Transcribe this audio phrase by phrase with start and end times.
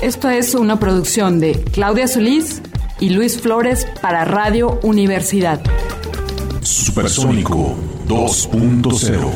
[0.00, 2.60] Esto es una producción de Claudia Solís
[3.00, 5.60] y Luis Flores para Radio Universidad.
[6.60, 7.74] Supersónico
[8.06, 9.30] 2.0.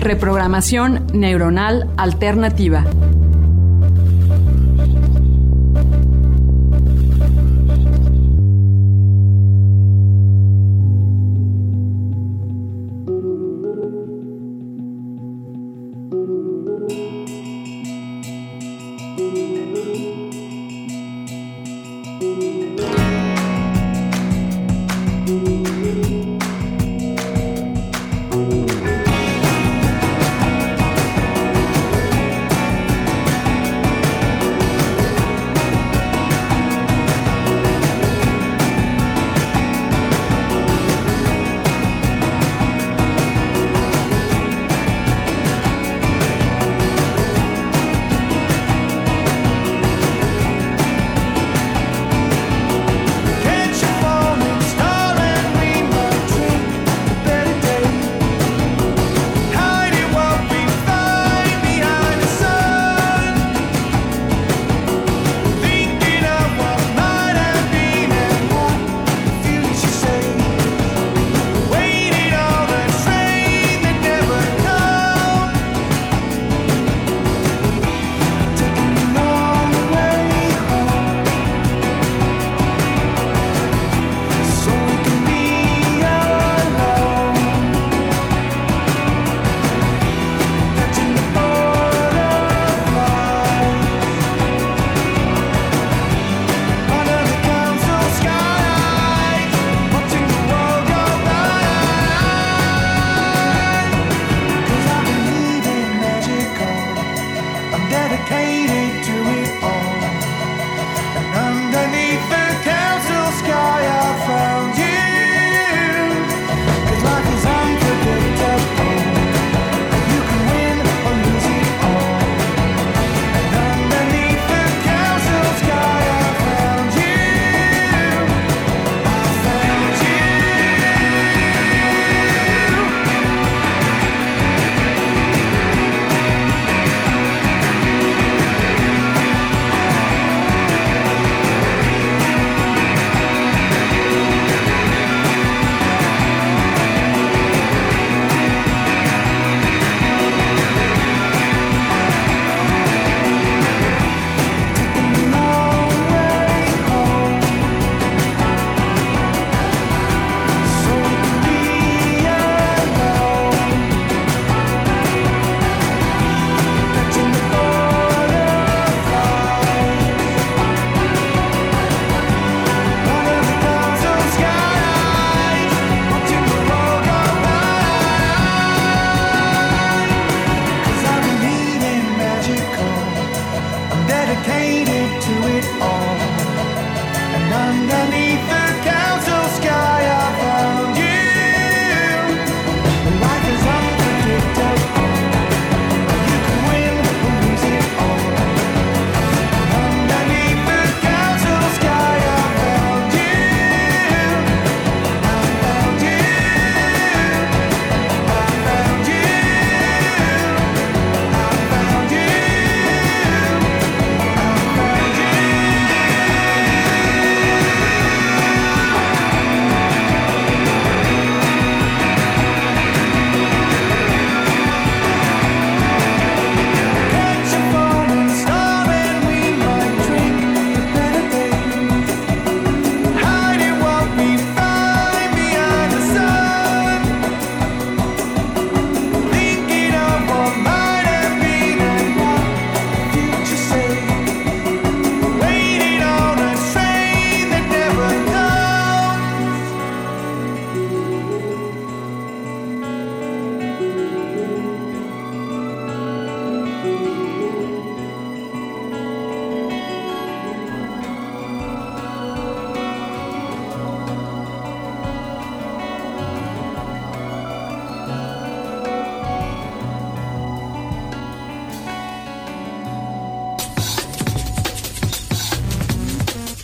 [0.00, 2.84] Reprogramación neuronal alternativa.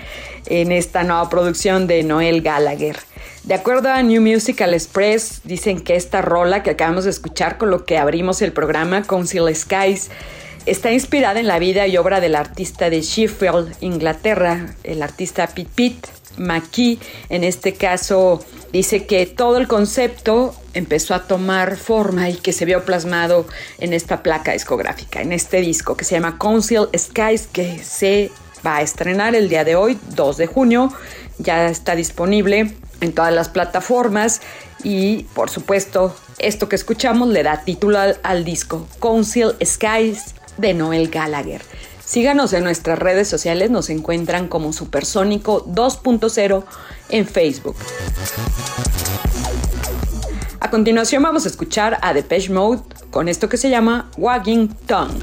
[0.45, 2.97] en esta nueva producción de Noel Gallagher.
[3.43, 7.71] De acuerdo a New Musical Express, dicen que esta rola que acabamos de escuchar con
[7.71, 10.11] lo que abrimos el programa, Council Skies,
[10.65, 15.69] está inspirada en la vida y obra del artista de Sheffield, Inglaterra, el artista Pete
[15.73, 16.99] Pitt McKee.
[17.29, 22.65] En este caso, dice que todo el concepto empezó a tomar forma y que se
[22.65, 23.45] vio plasmado
[23.79, 28.31] en esta placa discográfica, en este disco que se llama Council Skies, que se
[28.65, 30.93] va a estrenar el día de hoy, 2 de junio.
[31.39, 34.41] Ya está disponible en todas las plataformas
[34.83, 41.09] y por supuesto esto que escuchamos le da título al, disco Council Skies de Noel
[41.09, 41.61] Gallagher.
[42.03, 46.63] Síganos en nuestras redes sociales, nos encuentran como Supersónico 2.0
[47.09, 47.75] en Facebook.
[50.59, 52.81] A continuación vamos a escuchar a Depeche Mode
[53.11, 55.19] con esto que se llama Wagging Tongue.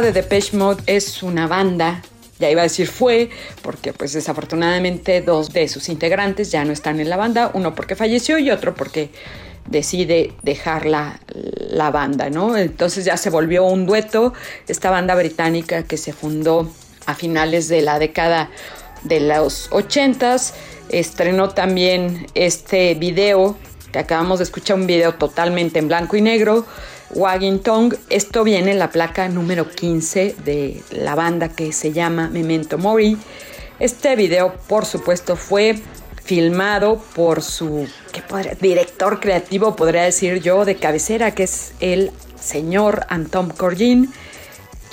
[0.00, 2.02] De Depeche Mode es una banda
[2.38, 3.30] ya iba a decir fue,
[3.62, 7.94] porque pues desafortunadamente dos de sus integrantes ya no están en la banda, uno porque
[7.94, 9.10] falleció y otro porque
[9.66, 11.20] decide dejar la,
[11.70, 12.56] la, banda, ¿no?
[12.56, 14.34] Entonces ya se volvió un dueto,
[14.68, 16.70] esta banda británica que se fundó
[17.06, 18.50] a finales de la década
[19.04, 20.52] de los 80s,
[20.88, 23.56] estrenó también este video,
[23.92, 26.66] que acabamos de escuchar un video totalmente en blanco y negro,
[27.14, 27.96] Wagging Tongue.
[28.10, 33.16] Esto viene en la placa número 15 de la banda que se llama Memento Mori.
[33.78, 35.78] Este video, por supuesto, fue
[36.24, 37.86] filmado por su
[38.60, 44.12] director creativo, podría decir yo, de cabecera, que es el señor Anton Corgin,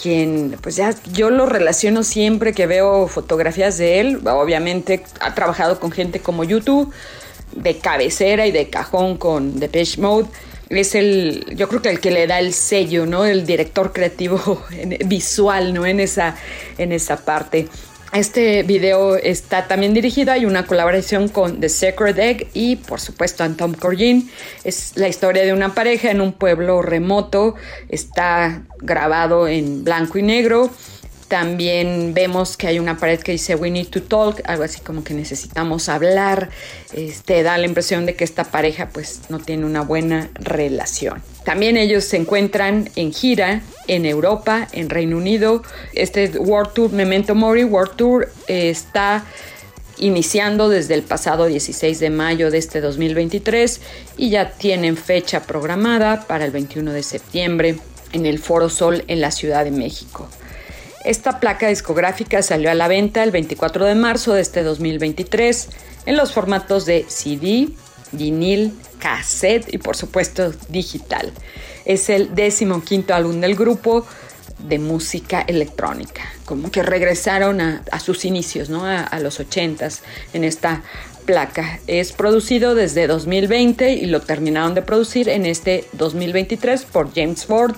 [0.01, 4.21] quien, pues ya yo lo relaciono siempre que veo fotografías de él.
[4.27, 6.93] Obviamente ha trabajado con gente como YouTube,
[7.55, 10.27] de cabecera y de cajón con Depeche Mode
[10.79, 13.25] es el, yo creo que el que le da el sello, ¿no?
[13.25, 14.63] El director creativo
[15.05, 15.85] visual, ¿no?
[15.85, 16.35] En esa,
[16.77, 17.67] en esa parte.
[18.13, 23.45] Este video está también dirigido, hay una colaboración con The Sacred Egg y por supuesto
[23.45, 24.29] Anton Corgin.
[24.65, 27.55] Es la historia de una pareja en un pueblo remoto,
[27.87, 30.69] está grabado en blanco y negro
[31.31, 35.05] también vemos que hay una pared que dice We need to talk, algo así como
[35.05, 36.49] que necesitamos hablar.
[36.91, 41.23] Este, da la impresión de que esta pareja pues no tiene una buena relación.
[41.45, 45.63] También ellos se encuentran en gira en Europa, en Reino Unido.
[45.93, 49.23] Este World Tour, Memento Mori World Tour, está
[49.99, 53.79] iniciando desde el pasado 16 de mayo de este 2023
[54.17, 57.79] y ya tienen fecha programada para el 21 de septiembre
[58.11, 60.27] en el Foro Sol en la Ciudad de México.
[61.03, 65.69] Esta placa discográfica salió a la venta el 24 de marzo de este 2023
[66.05, 67.69] en los formatos de CD,
[68.11, 71.31] vinil, cassette y por supuesto digital.
[71.85, 74.05] Es el décimo quinto álbum del grupo
[74.59, 78.85] de música electrónica, como que regresaron a, sus inicios, ¿no?
[78.85, 80.03] a, a los ochentas
[80.33, 80.83] en esta
[81.25, 81.79] placa.
[81.87, 87.75] Es producido desde 2020 y lo terminaron de producir en este 2023 por James Ford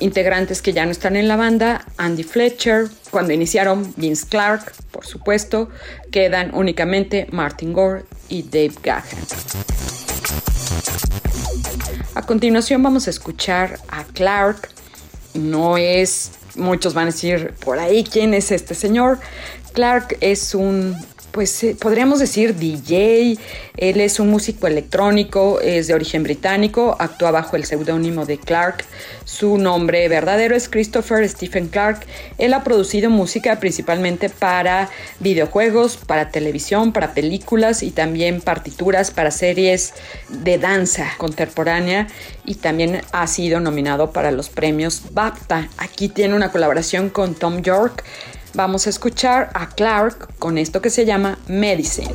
[0.00, 5.06] integrantes que ya no están en la banda, Andy Fletcher, cuando iniciaron Vince Clark, por
[5.06, 5.68] supuesto,
[6.10, 9.04] quedan únicamente Martin Gore y Dave Gahan.
[12.14, 14.70] A continuación vamos a escuchar a Clark.
[15.34, 19.18] No es, muchos van a decir por ahí quién es este señor.
[19.72, 20.96] Clark es un
[21.32, 23.38] pues eh, podríamos decir DJ,
[23.76, 28.84] él es un músico electrónico, es de origen británico, actúa bajo el seudónimo de Clark,
[29.24, 32.00] su nombre verdadero es Christopher Stephen Clark,
[32.38, 39.30] él ha producido música principalmente para videojuegos, para televisión, para películas y también partituras para
[39.30, 39.94] series
[40.28, 42.08] de danza contemporánea
[42.44, 45.68] y también ha sido nominado para los premios BAFTA.
[45.76, 48.04] Aquí tiene una colaboración con Tom York,
[48.54, 52.14] Vamos a escuchar a Clark con esto que se llama Medicine.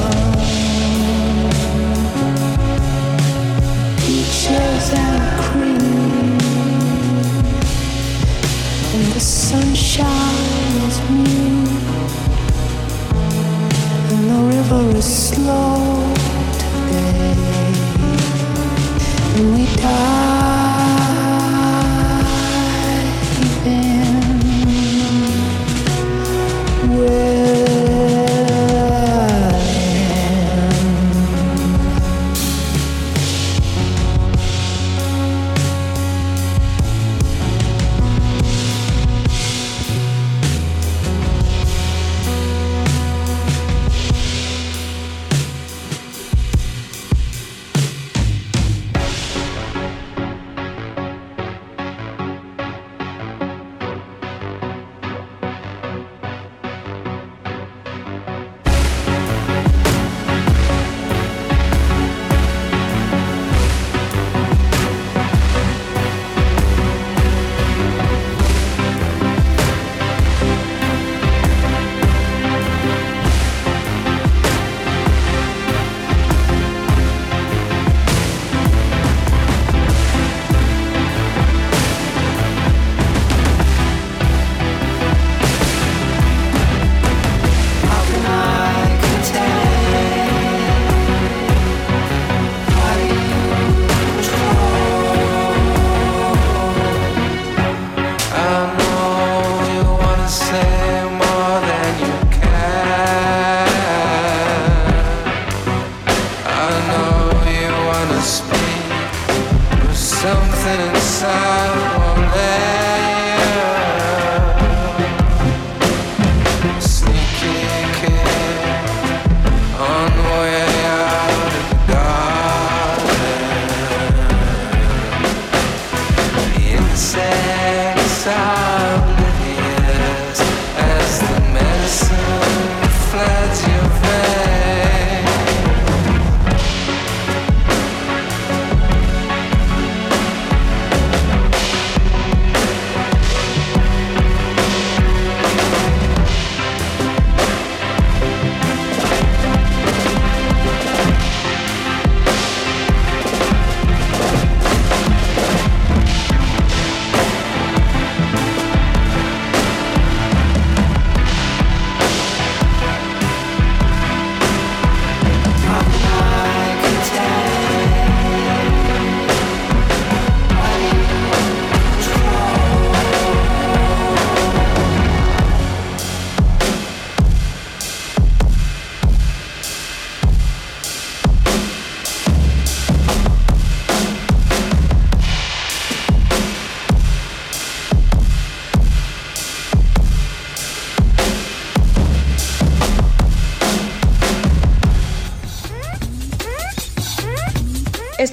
[15.41, 15.80] slow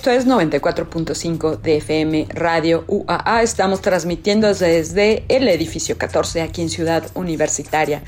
[0.09, 3.43] Es 94.5 de FM Radio UAA.
[3.43, 8.03] Estamos transmitiendo desde el edificio 14 aquí en Ciudad Universitaria.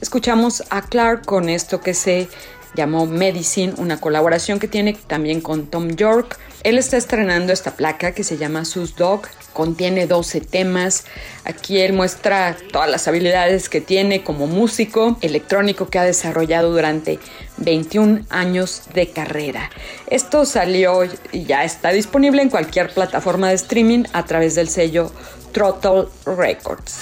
[0.00, 2.28] Escuchamos a Clark con esto que se
[2.74, 6.38] llamó Medicine, una colaboración que tiene también con Tom York.
[6.62, 11.04] Él está estrenando esta placa que se llama Sus Dog, contiene 12 temas.
[11.44, 17.18] Aquí él muestra todas las habilidades que tiene como músico electrónico que ha desarrollado durante
[17.58, 19.70] 21 años de carrera.
[20.08, 25.10] Esto salió y ya está disponible en cualquier plataforma de streaming a través del sello
[25.52, 27.00] Throttle Records.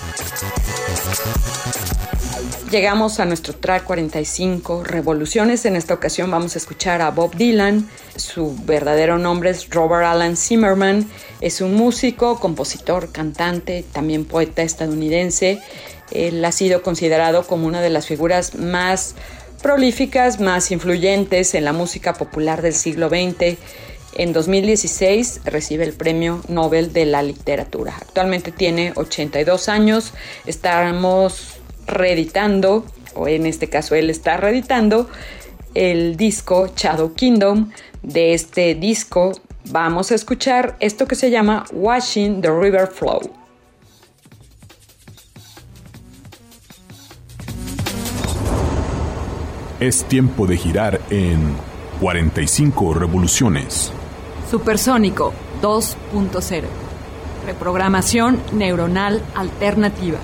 [2.70, 5.64] Llegamos a nuestro track 45, Revoluciones.
[5.64, 7.88] En esta ocasión vamos a escuchar a Bob Dylan.
[8.14, 11.10] Su verdadero nombre es Robert Alan Zimmerman.
[11.40, 15.60] Es un músico, compositor, cantante, también poeta estadounidense.
[16.12, 19.16] Él ha sido considerado como una de las figuras más
[19.64, 23.58] prolíficas, más influyentes en la música popular del siglo XX.
[24.14, 27.96] En 2016 recibe el Premio Nobel de la Literatura.
[28.00, 30.12] Actualmente tiene 82 años.
[30.46, 31.59] Estamos
[31.90, 35.08] reeditando, o en este caso él está reeditando,
[35.74, 37.70] el disco Shadow Kingdom.
[38.02, 39.32] De este disco
[39.70, 43.20] vamos a escuchar esto que se llama Washing the River Flow.
[49.80, 51.54] Es tiempo de girar en
[52.00, 53.92] 45 revoluciones.
[54.50, 56.64] Supersónico 2.0.
[57.46, 60.18] Reprogramación neuronal alternativa.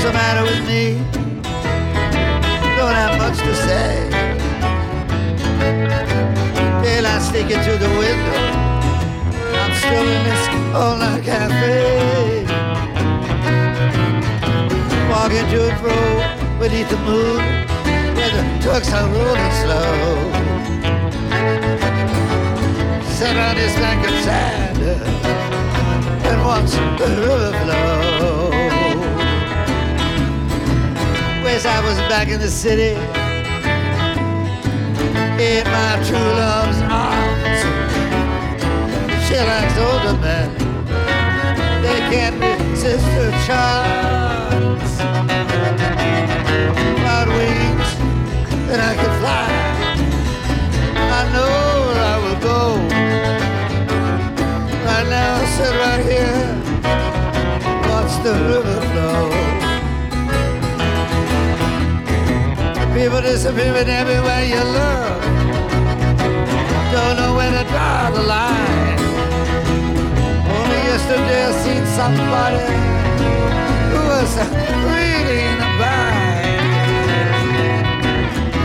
[0.00, 0.96] What's the matter with me?
[2.78, 4.08] Don't have much to say.
[6.82, 8.40] Daylight sneaking through the window.
[9.60, 10.42] I'm still in this
[10.74, 12.46] all-night cafe.
[15.10, 15.98] Walking to and fro
[16.58, 17.42] beneath the moon,
[18.16, 20.16] where the trucks are rolling slow.
[23.18, 24.78] Sat on this bank of sand
[26.24, 28.49] and watch the river flow
[31.60, 32.94] wish I was back in the city
[35.44, 37.60] in my true love's arms.
[39.26, 40.48] She likes older men,
[41.82, 44.92] they can't resist her charms.
[47.00, 47.88] Cloud wings,
[48.72, 49.48] and I can fly.
[50.96, 52.60] I know where I will go.
[54.86, 56.42] Right now, sit right here,
[57.90, 59.59] watch the river flow.
[63.00, 65.22] People disappearing everywhere you look.
[66.92, 68.98] Don't know where to draw the line.
[70.44, 72.60] Only yesterday I seen somebody
[73.88, 74.30] who was
[74.84, 76.60] reading a vine.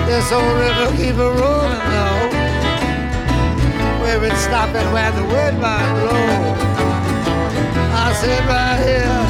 [0.06, 2.28] This old river keep a rolling though.
[4.02, 6.56] Where it stop and where the wind might blow.
[8.04, 9.24] I sit right here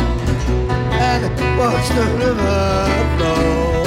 [0.97, 1.21] and
[1.59, 2.89] watch the river
[3.19, 3.84] flow.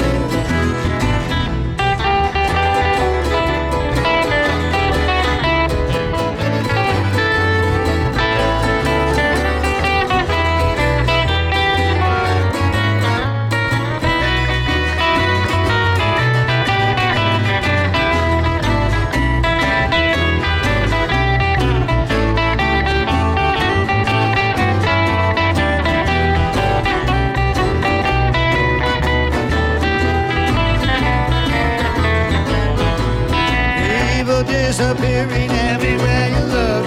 [34.43, 36.85] Disappearing everywhere you look.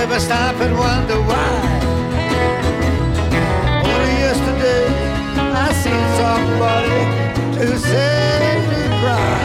[0.00, 1.54] Ever stop and wonder why?
[3.90, 4.86] Only yesterday
[5.64, 7.00] I seen somebody
[7.58, 9.38] who said to cry.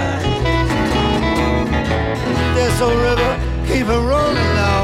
[2.55, 3.31] This old river
[3.67, 4.84] keep a rolling now.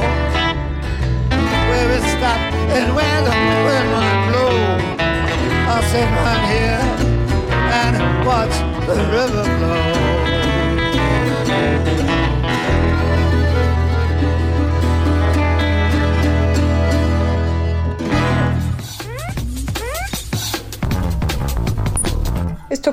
[1.69, 4.55] Where it stopped and where the wind might blow.
[5.71, 6.81] I'll sit right here
[7.81, 8.55] and watch
[8.87, 9.86] the river flow.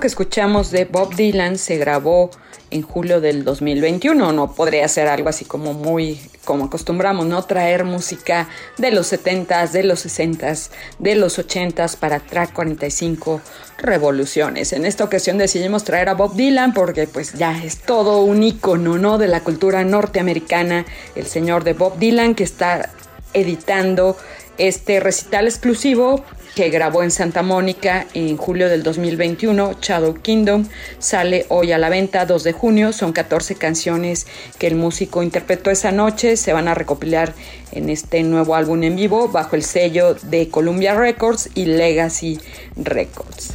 [0.00, 2.30] Que escuchamos de Bob Dylan se grabó
[2.72, 4.32] en julio del 2021.
[4.32, 7.44] No podría ser algo así como muy como acostumbramos, ¿no?
[7.44, 13.40] Traer música de los 70s, de los 60s, de los 80s para track 45
[13.78, 14.72] revoluciones.
[14.72, 18.98] En esta ocasión decidimos traer a Bob Dylan porque pues ya es todo un icono,
[18.98, 19.16] ¿no?
[19.16, 22.90] De la cultura norteamericana, el señor de Bob Dylan que está
[23.32, 24.16] editando
[24.58, 30.66] este recital exclusivo que grabó en Santa Mónica en julio del 2021, Shadow Kingdom,
[30.98, 32.92] sale hoy a la venta 2 de junio.
[32.92, 34.26] Son 14 canciones
[34.58, 36.36] que el músico interpretó esa noche.
[36.36, 37.34] Se van a recopilar
[37.72, 42.40] en este nuevo álbum en vivo bajo el sello de Columbia Records y Legacy
[42.76, 43.52] Records.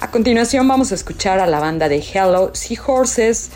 [0.00, 3.50] A continuación vamos a escuchar a la banda de Hello Seahorses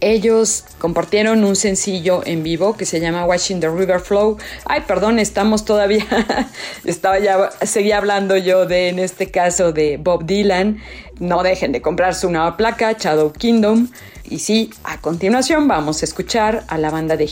[0.00, 4.38] ellos compartieron un sencillo en vivo que se llama Watching the River Flow.
[4.64, 6.06] Ay, perdón, estamos todavía,
[6.84, 10.78] estaba ya, seguía hablando yo de, en este caso, de Bob Dylan.
[11.18, 13.88] No dejen de comprarse una nueva placa, Shadow Kingdom.
[14.24, 17.28] Y sí, a continuación vamos a escuchar a la banda de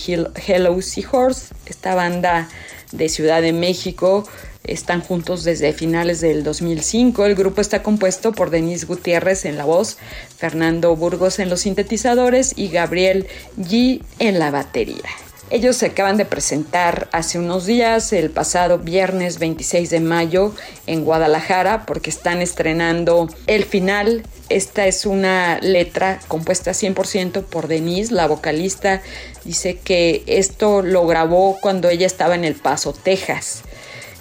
[0.46, 2.48] Hello Seahorse, esta banda
[2.92, 4.24] de Ciudad de México
[4.64, 7.24] están juntos desde finales del 2005.
[7.26, 9.98] El grupo está compuesto por Denise Gutiérrez en la voz,
[10.36, 13.26] Fernando Burgos en los sintetizadores y Gabriel
[13.58, 15.08] G en la batería.
[15.50, 20.54] Ellos se acaban de presentar hace unos días, el pasado viernes 26 de mayo,
[20.86, 24.24] en Guadalajara, porque están estrenando el final.
[24.50, 29.00] Esta es una letra compuesta 100% por Denise, la vocalista.
[29.44, 33.62] Dice que esto lo grabó cuando ella estaba en El Paso, Texas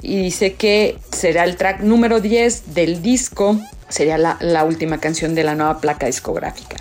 [0.01, 5.43] y dice que será el track número 10 del disco, sería la, última canción de
[5.43, 6.77] la nueva placa discográfica.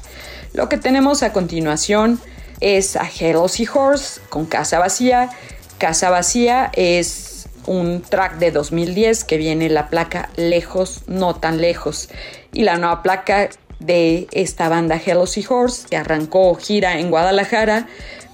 [0.52, 2.20] Lo que tenemos a continuación
[2.61, 5.31] es a Hello Horse con Casa Vacía.
[5.79, 12.09] Casa Vacía es un track de 2010 que viene la placa Lejos, no tan lejos.
[12.52, 17.88] Y la nueva placa de esta banda Hello Horse que arrancó gira en Guadalajara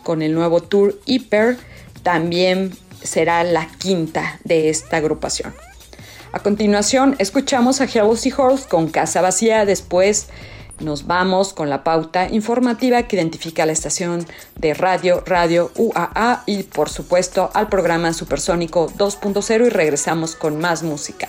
[0.04, 1.56] con el nuevo tour Hyper,
[2.02, 5.54] también será la quinta de esta agrupación.
[6.32, 9.66] A continuación, escuchamos a Hello Seahorse con Casa Vacía.
[9.66, 10.28] Después
[10.80, 16.62] nos vamos con la pauta informativa que identifica la estación de radio, Radio UAA y
[16.64, 21.28] por supuesto al programa Supersónico 2.0 y regresamos con más música.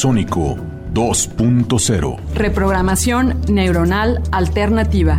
[0.00, 0.56] Supersónico
[0.94, 2.18] 2.0.
[2.32, 5.18] Reprogramación neuronal alternativa.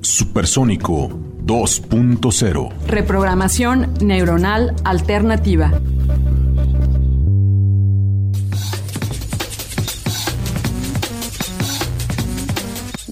[0.00, 1.10] Supersónico
[1.44, 2.72] 2.0.
[2.86, 5.78] Reprogramación neuronal alternativa.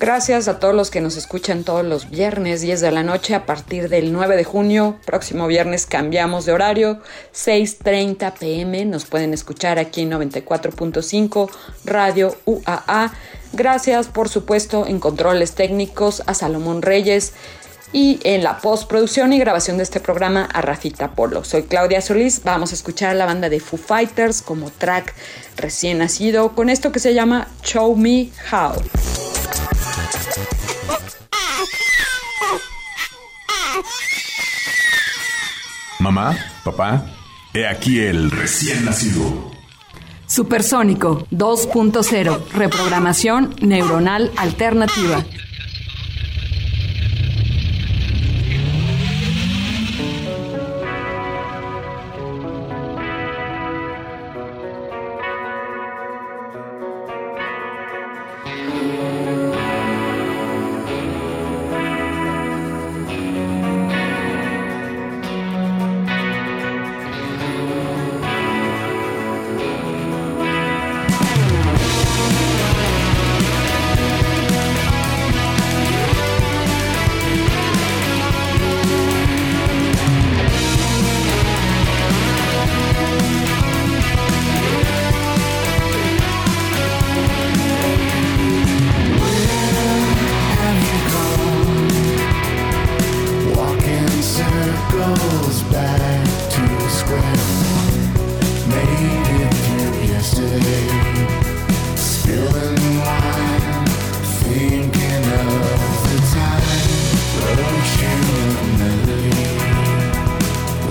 [0.07, 3.45] Gracias a todos los que nos escuchan todos los viernes 10 de la noche a
[3.45, 5.01] partir del 9 de junio.
[5.05, 7.01] Próximo viernes cambiamos de horario,
[7.35, 8.85] 6.30 pm.
[8.85, 11.51] Nos pueden escuchar aquí en 94.5
[11.85, 13.13] Radio UAA.
[13.53, 17.33] Gracias, por supuesto, en controles técnicos a Salomón Reyes
[17.93, 21.43] y en la postproducción y grabación de este programa a Rafita Polo.
[21.43, 25.13] Soy Claudia Solís, vamos a escuchar a la banda de Foo Fighters como track
[25.57, 29.46] recién nacido con esto que se llama Show Me How.
[35.99, 37.05] Mamá, papá,
[37.53, 39.51] he aquí el recién nacido.
[40.27, 45.25] Supersónico 2.0, reprogramación neuronal alternativa.
[95.19, 97.41] goes back to square.
[98.73, 100.89] Made it through yesterday.
[101.97, 103.87] Spilling wine,
[104.41, 105.51] thinking of
[106.07, 106.91] the time.
[107.49, 108.23] Ocean
[108.61, 109.45] of melody.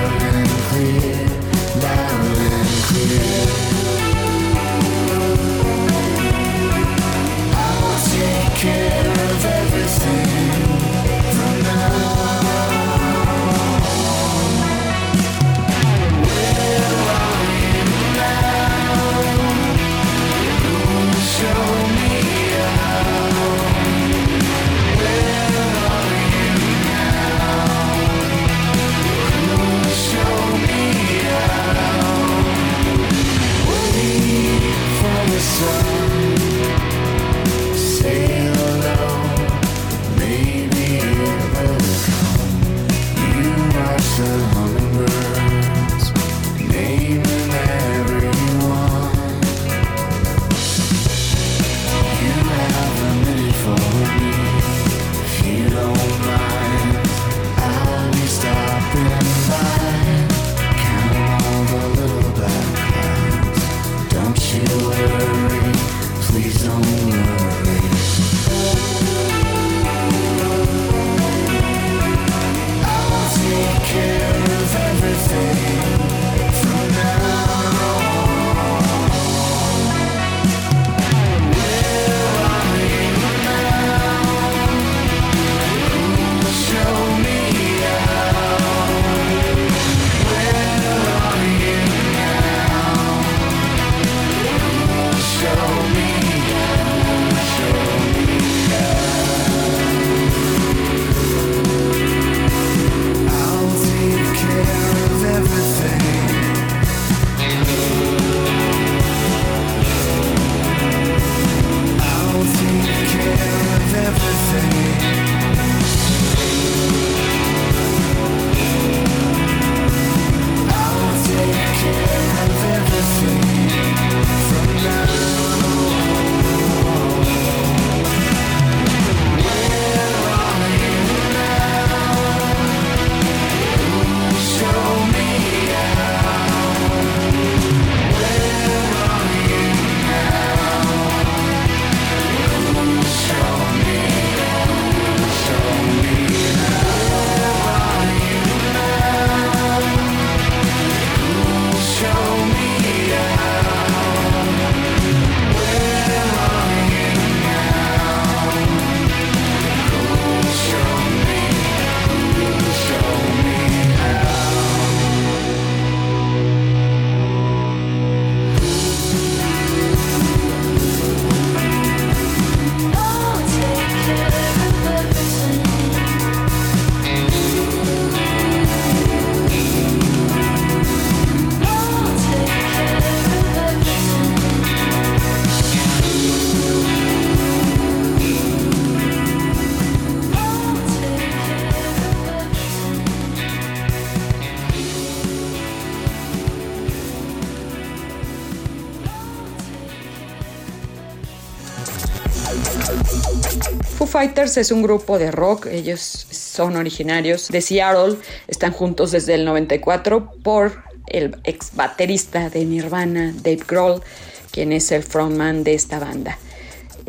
[204.14, 209.44] Fighters es un grupo de rock, ellos son originarios de Seattle, están juntos desde el
[209.44, 214.04] 94 por el ex baterista de Nirvana, Dave Grohl,
[214.52, 216.38] quien es el frontman de esta banda.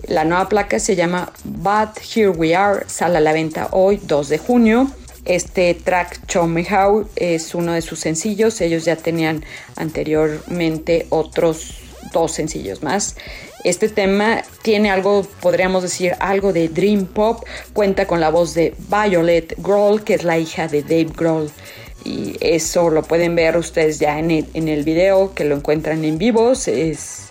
[0.09, 4.29] La nueva placa se llama But Here We Are, sale a la venta hoy, 2
[4.31, 4.91] de junio.
[5.27, 8.63] Este track Show Me How es uno de sus sencillos.
[8.63, 9.45] Ellos ya tenían
[9.77, 11.83] anteriormente otros
[12.15, 13.17] dos sencillos más.
[13.65, 17.45] Este tema tiene algo, podríamos decir, algo de Dream Pop.
[17.73, 21.51] Cuenta con la voz de Violet Grohl, que es la hija de Dave Grohl.
[22.05, 26.69] Y eso lo pueden ver ustedes ya en el, video, que lo encuentran en vivos.
[26.69, 27.31] Es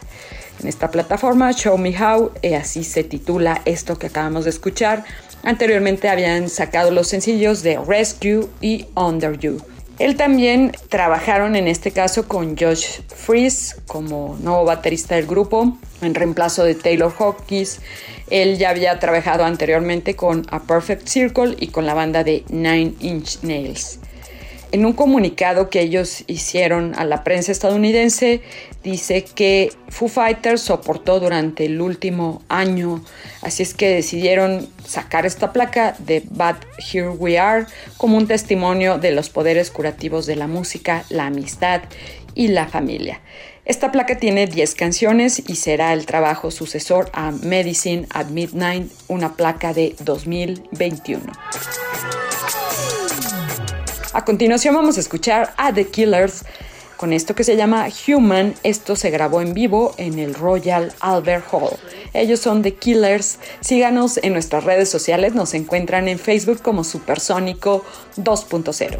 [0.59, 5.05] en esta plataforma, Show Me How, y así se titula esto que acabamos de escuchar.
[5.43, 9.61] Anteriormente habían sacado los sencillos de Rescue y Under You.
[9.99, 16.15] Él también trabajaron en este caso con Josh Freeze como nuevo baterista del grupo en
[16.15, 17.79] reemplazo de Taylor Hawkins.
[18.29, 22.95] Él ya había trabajado anteriormente con A Perfect Circle y con la banda de Nine
[23.01, 23.99] Inch Nails.
[24.73, 28.41] En un comunicado que ellos hicieron a la prensa estadounidense,
[28.83, 33.05] dice que Foo Fighters soportó durante el último año,
[33.43, 36.55] así es que decidieron sacar esta placa de But
[36.91, 37.67] Here We Are
[37.97, 41.83] como un testimonio de los poderes curativos de la música, la amistad
[42.33, 43.21] y la familia.
[43.65, 49.35] Esta placa tiene 10 canciones y será el trabajo sucesor a Medicine at Midnight, una
[49.35, 51.31] placa de 2021.
[54.13, 56.45] A continuación vamos a escuchar a The Killers
[56.97, 58.53] con esto que se llama Human.
[58.61, 61.79] Esto se grabó en vivo en el Royal Albert Hall.
[62.13, 63.39] Ellos son The Killers.
[63.59, 65.33] Síganos en nuestras redes sociales.
[65.33, 67.83] Nos encuentran en Facebook como Supersónico
[68.17, 68.99] 2.0.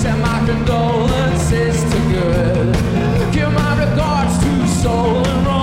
[0.00, 3.32] Send my condolences to good.
[3.32, 5.59] Give my regards to soul monster?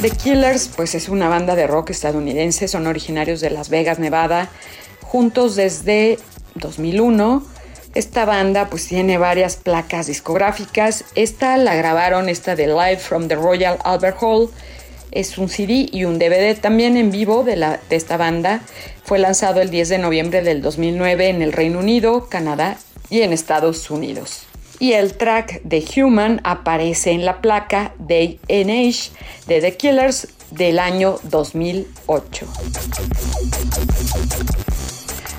[0.00, 4.48] The Killers, pues es una banda de rock estadounidense, son originarios de Las Vegas, Nevada,
[5.02, 6.20] juntos desde
[6.54, 7.44] 2001.
[7.96, 11.04] Esta banda pues tiene varias placas discográficas.
[11.16, 14.50] Esta la grabaron, esta de Live from the Royal Albert Hall.
[15.10, 18.60] Es un CD y un DVD también en vivo de, la, de esta banda.
[19.02, 22.78] Fue lanzado el 10 de noviembre del 2009 en el Reino Unido, Canadá
[23.10, 24.47] y en Estados Unidos
[24.78, 29.10] y el track de Human aparece en la placa Day and Age
[29.46, 32.46] de The Killers del año 2008.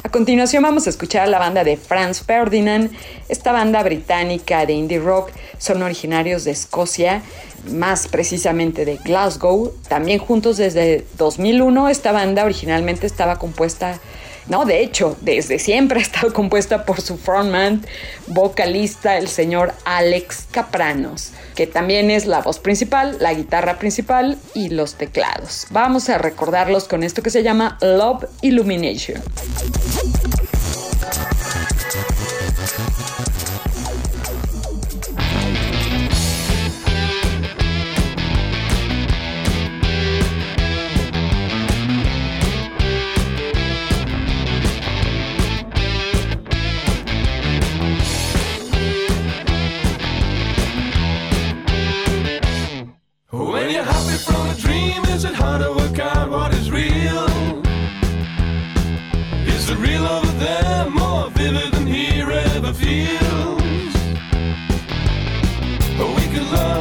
[0.04, 2.92] A continuación vamos a escuchar a la banda de Franz Ferdinand.
[3.28, 7.22] Esta banda británica de indie rock son originarios de Escocia,
[7.72, 9.74] más precisamente de Glasgow.
[9.88, 14.00] También juntos desde 2001 esta banda originalmente estaba compuesta
[14.50, 17.86] no, de hecho, desde siempre ha estado compuesta por su frontman,
[18.28, 24.70] vocalista, el señor Alex Capranos, que también es la voz principal, la guitarra principal y
[24.70, 25.68] los teclados.
[25.70, 29.22] Vamos a recordarlos con esto que se llama Love Illumination.
[55.50, 57.26] hard to work out what is real.
[59.56, 63.94] Is the real over there more vivid than here ever feels?
[65.98, 66.79] But we could love.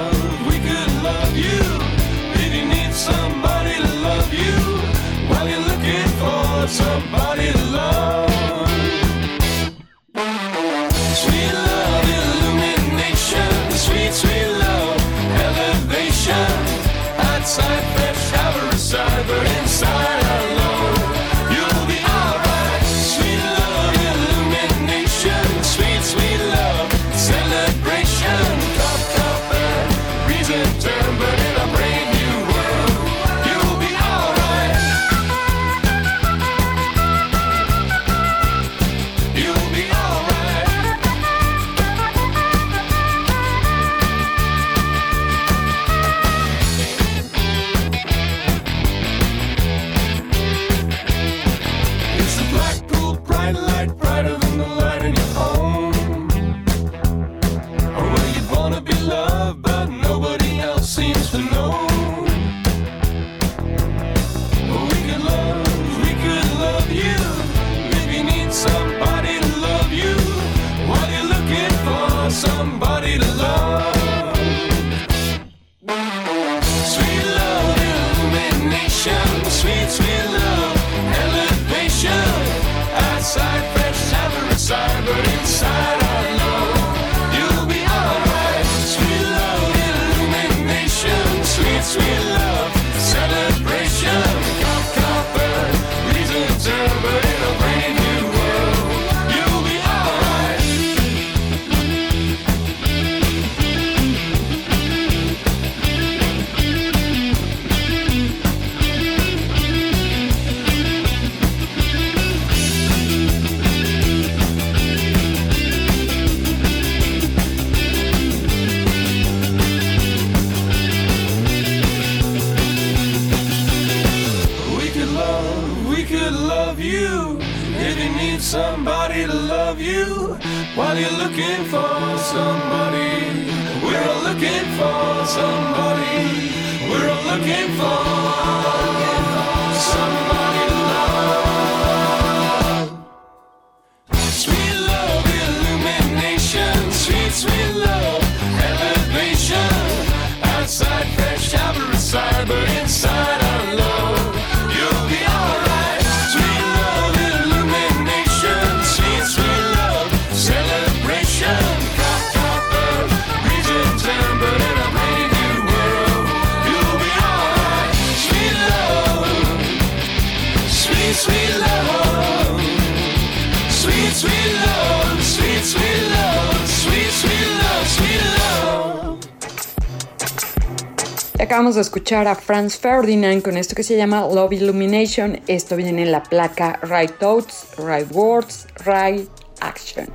[181.69, 185.39] Acabamos de escuchar a Franz Ferdinand con esto que se llama Love Illumination.
[185.49, 189.29] Esto viene en la placa Right Thoughts, Right Words, Right
[189.61, 190.09] Action.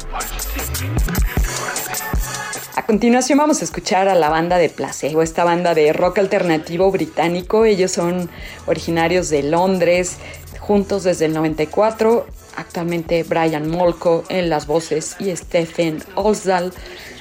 [2.75, 6.89] A continuación vamos a escuchar a la banda de Placebo, esta banda de rock alternativo
[6.89, 7.65] británico.
[7.65, 8.31] Ellos son
[8.65, 10.17] originarios de Londres,
[10.59, 12.25] juntos desde el 94.
[12.55, 16.73] Actualmente Brian Molko en las voces y Stephen Osdal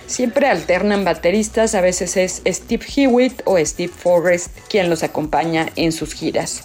[0.07, 5.93] Siempre alternan bateristas, a veces es Steve Hewitt o Steve Forrest quien los acompaña en
[5.93, 6.65] sus giras.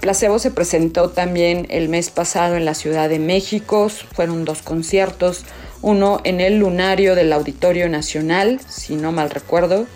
[0.00, 5.44] Placebo se presentó también el mes pasado en la Ciudad de México, fueron dos conciertos,
[5.82, 9.86] uno en el lunario del Auditorio Nacional, si no mal recuerdo,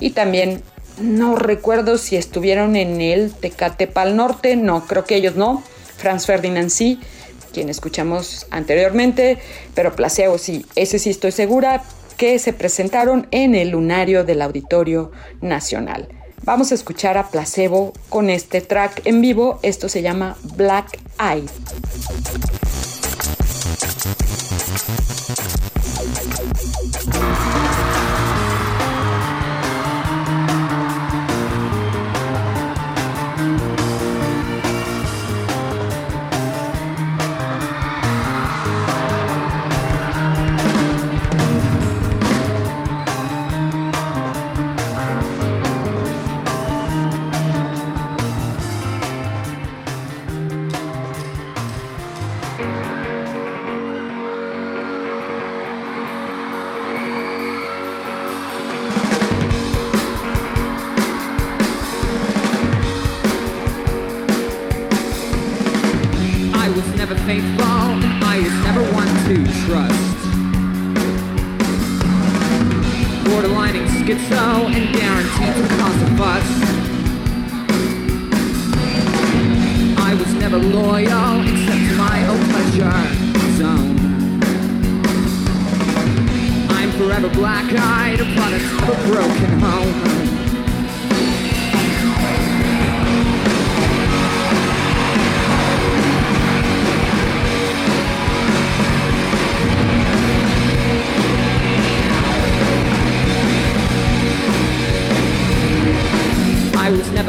[0.00, 0.62] y también
[1.00, 5.62] no recuerdo si estuvieron en el Tecate Pal Norte, no, creo que ellos no,
[5.96, 7.00] Franz Ferdinand sí,
[7.52, 9.38] quien escuchamos anteriormente,
[9.74, 11.82] pero Placebo sí, ese sí estoy segura,
[12.18, 16.08] que se presentaron en el lunario del Auditorio Nacional.
[16.42, 21.46] Vamos a escuchar a Placebo con este track en vivo, esto se llama Black Eye.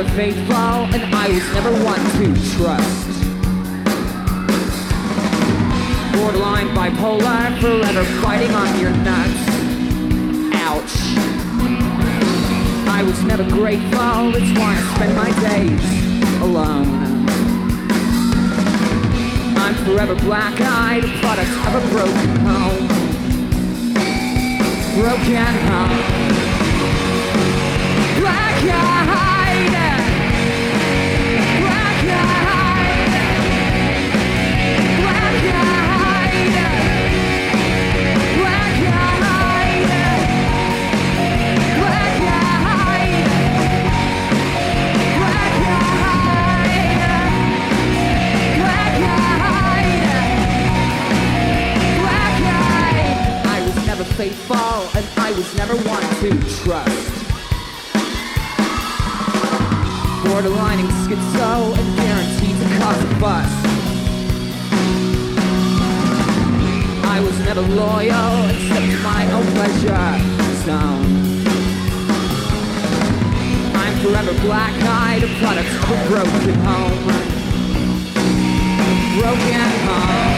[0.03, 2.25] never faithful, and I was never one to
[2.55, 3.09] trust.
[6.13, 9.43] Borderline bipolar, forever fighting on your nuts.
[10.55, 10.95] Ouch.
[12.87, 17.27] I was never grateful, it's why I spend my days alone.
[19.57, 22.87] I'm forever black-eyed, product of a broken home.
[24.95, 26.38] Broken home.
[55.29, 56.29] I was never one to
[56.63, 57.13] trust.
[60.25, 63.51] Borderline and schizo and guaranteed to cause a fuss.
[67.05, 70.09] I was never loyal except to my own pleasure
[70.65, 71.05] zone.
[73.75, 77.03] I'm forever black-eyed, a product of a broken home.
[79.19, 80.28] Broken home.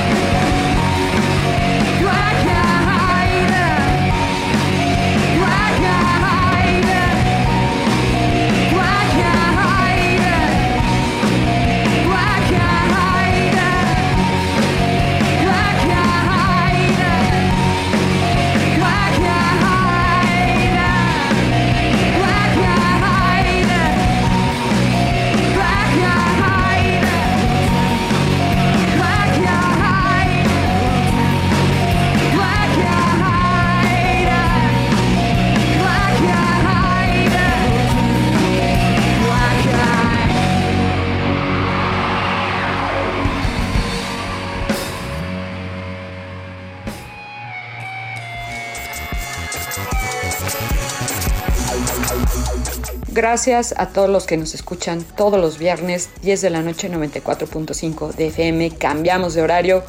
[53.21, 58.15] Gracias a todos los que nos escuchan todos los viernes, 10 de la noche, 94.5
[58.15, 58.71] de FM.
[58.79, 59.83] Cambiamos de horario.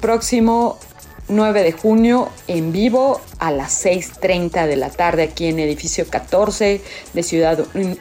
[0.00, 0.78] Próximo
[1.26, 6.80] 9 de junio en vivo a las 6.30 de la tarde aquí en edificio 14
[7.14, 7.58] de Ciudad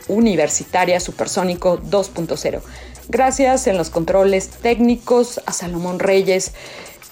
[0.10, 2.62] Universitaria Supersónico 2.0.
[3.10, 6.52] Gracias en los controles técnicos a Salomón Reyes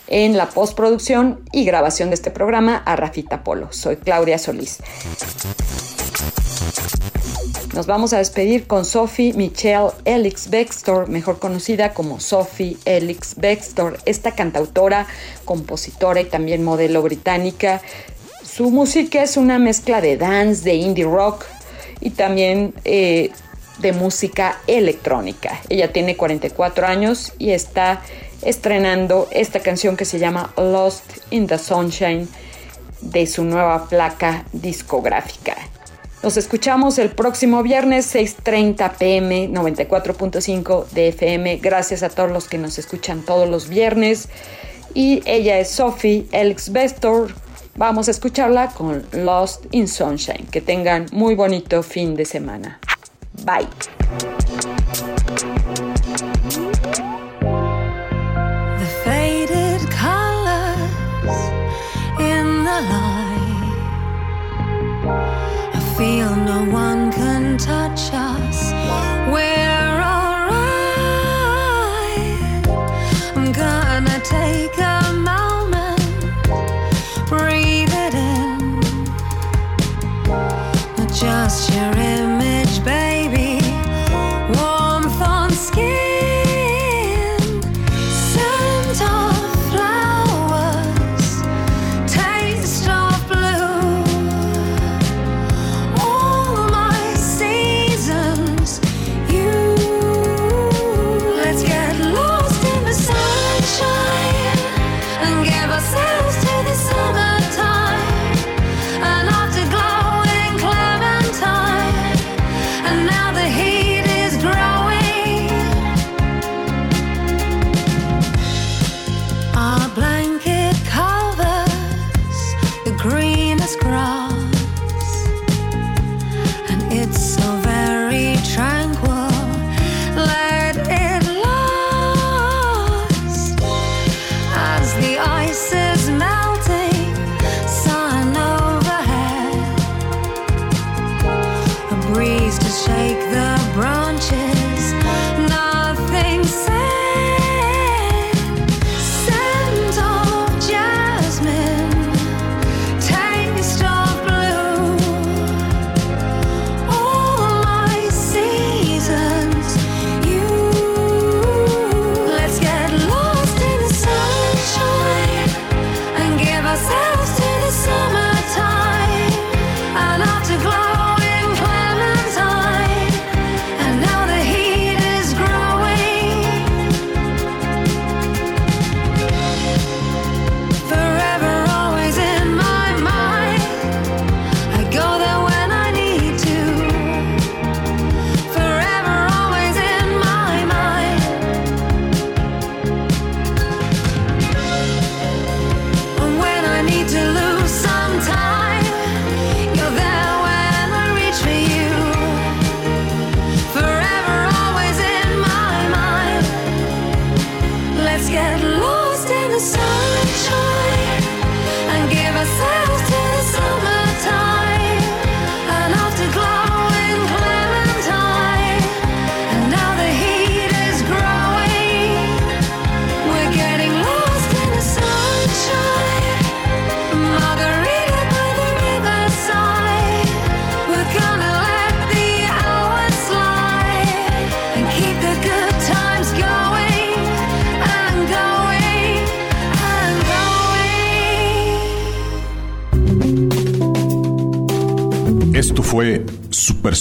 [0.05, 3.69] en la postproducción y grabación de este programa a Rafita Polo.
[3.73, 4.77] Soy Claudia Solís.
[7.75, 13.99] Nos vamos a despedir con Sophie Michelle Elix Bextor, mejor conocida como Sophie Elix Bextor,
[14.05, 15.07] esta cantautora,
[15.43, 17.81] compositora y también modelo británica.
[18.45, 21.43] Su música es una mezcla de dance, de indie rock
[21.99, 23.31] y también eh,
[23.79, 25.59] de música electrónica.
[25.67, 28.01] Ella tiene 44 años y está
[28.41, 32.29] estrenando esta canción que se llama Lost in the Sunshine
[33.01, 35.57] de su nueva placa discográfica.
[36.25, 41.57] Nos escuchamos el próximo viernes 6.30 pm 94.5 de FM.
[41.57, 44.29] Gracias a todos los que nos escuchan todos los viernes.
[44.95, 47.31] Y ella es Sophie Elix Bestor.
[47.75, 50.47] Vamos a escucharla con Lost in Sunshine.
[50.49, 52.79] Que tengan muy bonito fin de semana.
[53.43, 53.67] Bye.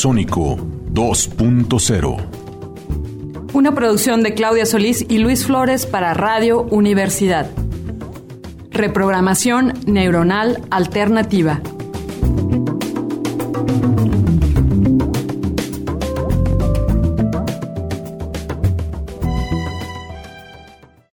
[0.04, 0.58] Supersónico
[0.92, 3.52] 2.0.
[3.54, 7.48] Una producción de Claudia Solís y Luis Flores para Radio Universidad.
[8.70, 11.62] Reprogramación neuronal alternativa.